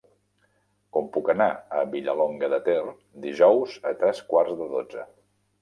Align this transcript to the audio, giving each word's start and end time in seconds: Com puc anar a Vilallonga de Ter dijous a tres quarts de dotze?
Com 0.95 1.09
puc 1.17 1.29
anar 1.33 1.49
a 1.79 1.83
Vilallonga 1.91 2.51
de 2.55 2.61
Ter 2.71 2.79
dijous 3.27 3.77
a 3.91 3.95
tres 4.03 4.27
quarts 4.33 4.59
de 4.65 4.73
dotze? 4.77 5.07